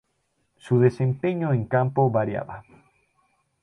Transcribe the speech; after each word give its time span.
Su 0.57 0.79
desempeño 0.79 1.53
en 1.53 1.65
campo 1.67 2.09
variaba. 2.09 2.63